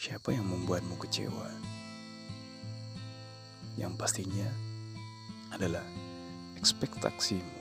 Siapa 0.00 0.32
yang 0.32 0.48
membuatmu 0.48 0.96
kecewa? 0.96 1.44
Yang 3.76 3.92
pastinya 4.00 4.48
adalah 5.52 5.84
ekspektasimu. 6.56 7.60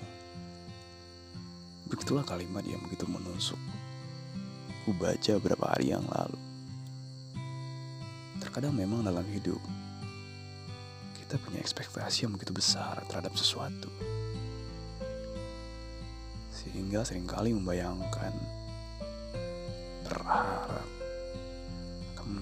Begitulah 1.92 2.24
kalimat 2.24 2.64
yang 2.64 2.80
begitu 2.88 3.04
menusuk. 3.12 3.60
Ku 4.88 4.96
baca 4.96 5.36
beberapa 5.36 5.68
hari 5.68 5.92
yang 5.92 6.08
lalu. 6.08 6.40
Terkadang 8.40 8.72
memang 8.72 9.04
dalam 9.04 9.28
hidup 9.36 9.60
kita 11.20 11.36
punya 11.44 11.60
ekspektasi 11.60 12.24
yang 12.24 12.40
begitu 12.40 12.56
besar 12.56 13.04
terhadap 13.12 13.36
sesuatu. 13.36 13.92
Sehingga 16.56 17.04
sering 17.04 17.28
kali 17.28 17.52
membayangkan 17.52 18.32
berharap 20.08 20.99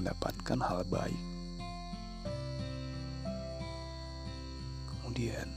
mendapatkan 0.08 0.64
hal 0.64 0.88
baik. 0.88 1.20
Kemudian, 4.88 5.52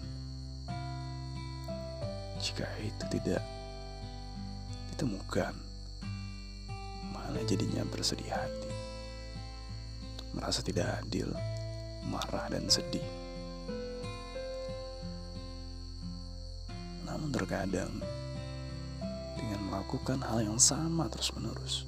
jika 2.42 2.66
itu 2.82 3.04
tidak 3.14 3.46
ditemukan, 4.90 5.54
malah 7.14 7.46
jadinya 7.46 7.86
bersedih 7.94 8.26
hati, 8.26 8.74
merasa 10.34 10.66
tidak 10.66 10.98
adil, 10.98 11.30
marah 12.10 12.50
dan 12.50 12.66
sedih. 12.66 13.06
Namun 17.06 17.30
terkadang 17.30 18.02
dengan 19.38 19.62
melakukan 19.70 20.18
hal 20.26 20.42
yang 20.42 20.58
sama 20.58 21.06
terus-menerus 21.06 21.86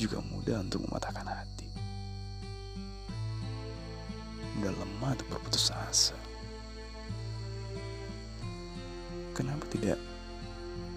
juga 0.00 0.24
mudah 0.24 0.64
untuk 0.64 0.80
mematahkan 0.88 1.28
hati. 1.28 1.68
Mudah 4.56 4.72
lemah 4.72 5.12
untuk 5.12 5.28
berputus 5.28 5.68
asa. 5.68 6.16
Kenapa 9.36 9.68
tidak 9.68 10.00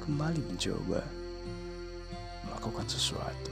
kembali 0.07 0.39
mencoba 0.47 1.03
melakukan 2.47 2.87
sesuatu 2.87 3.51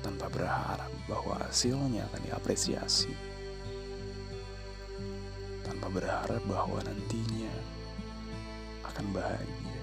tanpa 0.00 0.32
berharap 0.32 0.92
bahwa 1.08 1.36
hasilnya 1.44 2.08
akan 2.08 2.20
diapresiasi, 2.24 3.12
tanpa 5.60 5.92
berharap 5.92 6.40
bahwa 6.48 6.80
nantinya 6.84 7.52
akan 8.86 9.06
bahagia. 9.12 9.75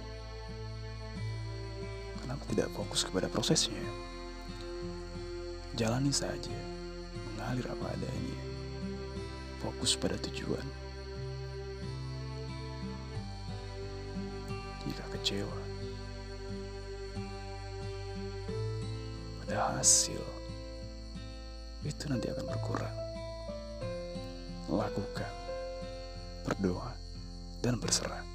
Kenapa 2.24 2.44
tidak 2.48 2.72
fokus 2.72 3.04
kepada 3.04 3.28
prosesnya? 3.28 3.84
Jalani 5.76 6.08
saja, 6.16 6.56
mengalir 7.36 7.68
apa 7.68 7.92
adanya. 7.92 8.40
Fokus 9.60 10.00
pada 10.00 10.16
tujuan. 10.24 10.64
Jika 14.88 15.04
kecewa 15.20 15.60
pada 19.44 19.76
hasil, 19.76 20.24
itu 21.84 22.04
nanti 22.08 22.32
akan 22.32 22.48
berkurang. 22.48 22.98
Lakukan, 24.72 25.34
berdoa, 26.48 26.96
dan 27.60 27.76
berserah. 27.84 28.33